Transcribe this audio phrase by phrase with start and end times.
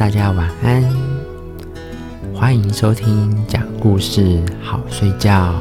[0.00, 0.82] 大家晚安，
[2.32, 5.52] 欢迎收听讲故事好睡觉。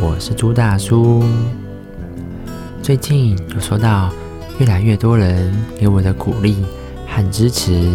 [0.00, 1.24] 我是朱大叔。
[2.80, 4.10] 最近有收到
[4.58, 6.64] 越来越多人给我的鼓励
[7.06, 7.92] 和支持，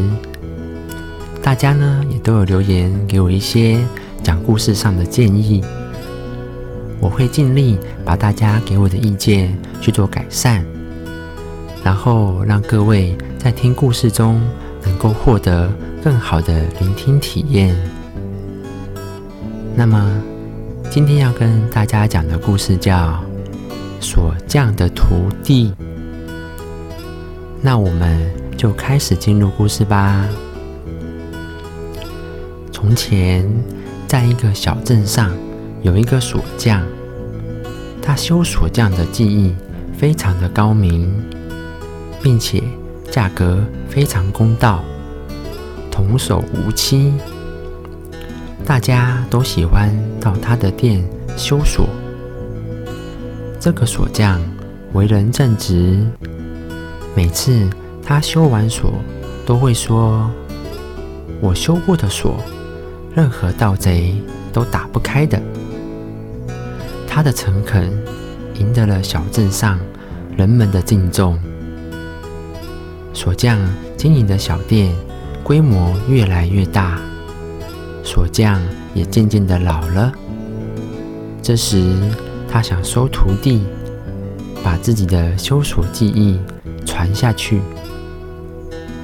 [1.42, 3.80] 大家呢也都有留言给我一些
[4.22, 5.64] 讲故事上的建议，
[7.00, 10.64] 我会尽力把大家给我的意见去做改善，
[11.84, 14.40] 然后让各位在听故事中。
[14.84, 15.72] 能够获得
[16.04, 17.76] 更好的聆听体验。
[19.76, 20.22] 那么，
[20.90, 23.24] 今天要跟大家讲的故事叫
[24.04, 25.70] 《锁匠的徒弟》。
[27.62, 28.20] 那我们
[28.58, 30.28] 就开始进入故事吧。
[32.72, 33.46] 从前，
[34.08, 35.32] 在一个小镇上，
[35.82, 36.82] 有一个锁匠，
[38.02, 39.54] 他修锁匠的技艺
[39.98, 41.14] 非常的高明，
[42.22, 42.64] 并且。
[43.12, 44.84] 价格非常公道，
[45.90, 47.14] 童叟无欺，
[48.66, 51.04] 大家都喜欢到他的店
[51.36, 51.90] 修锁。
[53.60, 54.40] 这个锁匠
[54.94, 56.06] 为人正直，
[57.16, 57.68] 每次
[58.06, 58.94] 他修完锁，
[59.46, 60.30] 都会说
[61.42, 62.38] ：“我修过的锁，
[63.16, 64.16] 任何盗贼
[64.54, 65.42] 都打不开的。”
[67.08, 67.92] 他的诚恳
[68.54, 69.80] 赢得了小镇上
[70.38, 71.38] 人们的敬重。
[73.22, 73.60] 锁匠
[73.98, 74.96] 经营的小店
[75.44, 77.02] 规模越来越大，
[78.02, 78.62] 锁匠
[78.94, 80.10] 也渐渐的老了。
[81.42, 81.84] 这时，
[82.50, 83.62] 他想收徒弟，
[84.64, 86.40] 把自己的修锁技艺
[86.86, 87.60] 传下去。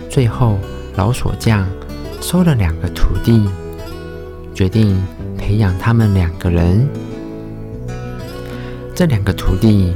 [0.10, 0.60] 最后，
[0.96, 1.68] 老锁匠
[2.22, 3.46] 收了两个徒弟，
[4.54, 4.98] 决定
[5.38, 6.88] 培养他们两个人。
[8.96, 9.94] 这两个徒弟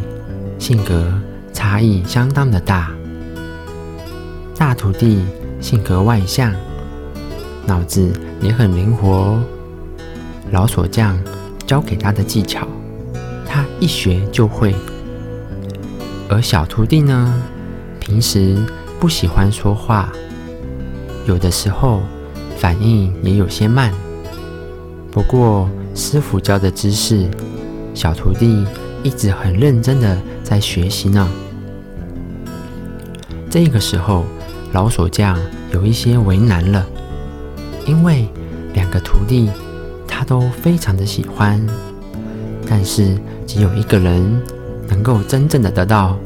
[0.58, 1.10] 性格
[1.54, 2.92] 差异相当的大。
[4.60, 5.24] 大徒弟
[5.62, 6.54] 性格外向，
[7.66, 8.12] 脑子
[8.42, 9.42] 也很灵活。
[10.52, 11.18] 老锁匠
[11.66, 12.68] 教给他的技巧，
[13.46, 14.76] 他一学就会。
[16.28, 17.42] 而小徒弟呢，
[18.02, 18.58] 平时
[19.00, 20.12] 不喜欢说话，
[21.26, 22.02] 有的时候
[22.58, 23.94] 反应也有些慢。
[25.10, 27.26] 不过师傅教的知识，
[27.94, 28.66] 小徒弟
[29.04, 31.26] 一直很认真的在学习呢。
[33.50, 34.26] 这个时候。
[34.72, 35.36] 老锁匠
[35.74, 36.86] 有一些为难了，
[37.88, 38.28] 因为
[38.74, 39.50] 两个徒弟
[40.08, 41.60] 他都非常的喜欢，
[42.68, 44.40] 但是只有一个人
[44.88, 46.18] 能够真正的得到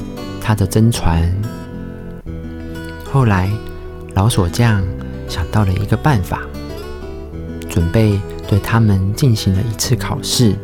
[0.42, 1.26] 他的真传。
[3.10, 3.50] 后来，
[4.12, 4.84] 老锁匠
[5.26, 6.42] 想到了一个办法，
[7.70, 10.54] 准备对他们进行了一次考试。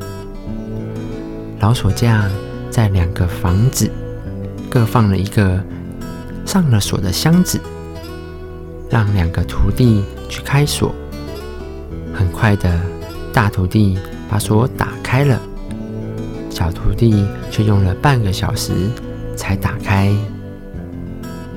[1.60, 2.30] 老锁匠
[2.70, 3.90] 在两个房子
[4.68, 5.58] 各放了一个。
[6.50, 7.60] 上了锁的箱子，
[8.90, 10.92] 让两个徒弟去开锁。
[12.12, 12.80] 很快的，
[13.32, 13.96] 大徒弟
[14.28, 15.40] 把锁打开了，
[16.50, 18.72] 小徒弟却用了半个小时
[19.36, 20.12] 才打开。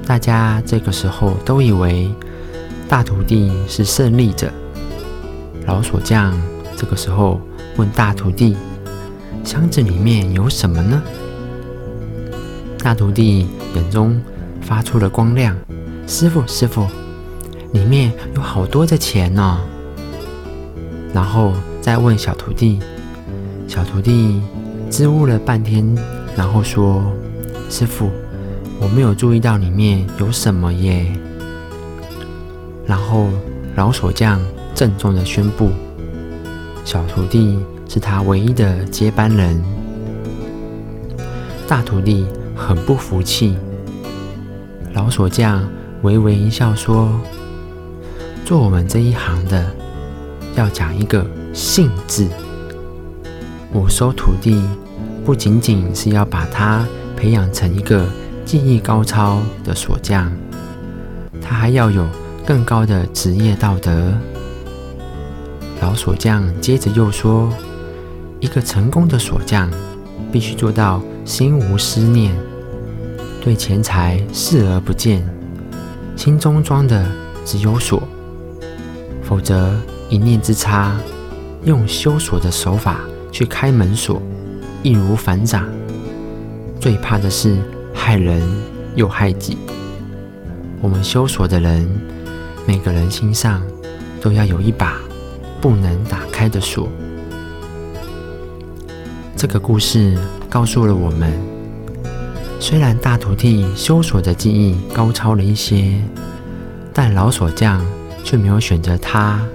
[0.05, 2.07] 大家这个时候都以为
[2.87, 4.51] 大徒弟是胜利者。
[5.65, 6.39] 老锁匠
[6.77, 7.41] 这个时候
[7.77, 8.55] 问大徒弟
[9.43, 11.01] ：“箱子里面有什么呢？”
[12.77, 14.21] 大徒弟眼中。
[14.63, 15.55] 发出了光亮，
[16.07, 16.87] 师傅，师傅，
[17.73, 19.59] 里面有好多的钱呢。
[21.13, 22.79] 然后再问小徒弟，
[23.67, 24.41] 小徒弟
[24.89, 25.95] 支吾了半天，
[26.35, 27.03] 然后说
[27.69, 28.09] ：“师傅，
[28.79, 31.05] 我没有注意到里面有什么耶。”
[32.87, 33.29] 然后
[33.75, 34.41] 老手匠
[34.73, 35.69] 郑重的宣布，
[36.83, 39.61] 小徒弟是他唯一的接班人。
[41.67, 42.25] 大徒弟
[42.55, 43.55] 很不服气。
[44.93, 45.67] 老锁匠
[46.03, 47.09] 微微一笑说
[48.45, 49.65] ：“做我们这一行的，
[50.55, 52.27] 要讲一个信字。
[53.71, 54.61] 我收徒弟，
[55.25, 56.85] 不仅仅是要把他
[57.17, 58.05] 培养成一个
[58.45, 60.31] 技艺高超的锁匠，
[61.41, 62.07] 他还要有
[62.45, 64.13] 更高的职业道德。”
[65.81, 67.51] 老锁匠接着又说
[68.39, 69.71] ：“一个成功的锁匠，
[70.31, 72.31] 必须做到心无思念。”
[73.43, 75.21] 对钱财视而不见，
[76.15, 77.05] 心中装的
[77.43, 78.01] 只有锁，
[79.21, 80.97] 否则一念之差，
[81.65, 83.01] 用修锁的手法
[83.33, 84.21] 去开门锁，
[84.81, 85.67] 易如反掌。
[86.79, 87.57] 最怕的是
[87.93, 88.41] 害人
[88.95, 89.57] 又害己。
[90.79, 91.85] 我们修锁的人，
[92.65, 93.61] 每个人心上
[94.21, 94.97] 都要有一把
[95.59, 96.87] 不能打开的锁。
[99.35, 100.17] 这个故事
[100.49, 101.62] 告诉了我们。
[102.65, 105.95] 虽然大徒弟修锁的技艺高超了一些，
[106.93, 107.85] 但老锁匠
[108.23, 109.45] 却没有选择他，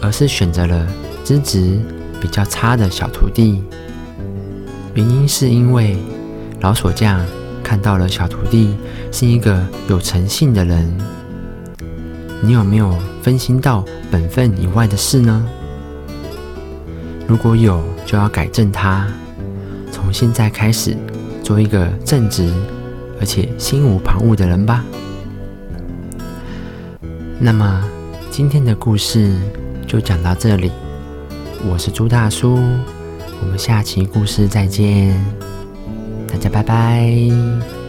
[0.00, 0.88] 而是选择了
[1.22, 1.78] 资质
[2.22, 3.62] 比较差的小徒弟。
[4.94, 5.98] 原因是因为
[6.62, 7.20] 老锁匠
[7.62, 8.74] 看到了小徒弟
[9.12, 10.96] 是一个有诚信的人。
[12.40, 15.46] 你有没有分心到本分以外的事呢？
[17.26, 19.06] 如果有，就要改正它。
[19.92, 20.96] 从现在开始，
[21.44, 22.50] 做一个正直
[23.20, 24.82] 而且心无旁骛的人吧。
[27.38, 27.84] 那么，
[28.30, 29.36] 今天的故事
[29.86, 30.72] 就讲到这里。
[31.70, 32.54] 我是朱大叔，
[33.42, 35.14] 我们下期故事再见，
[36.26, 37.83] 大家拜拜。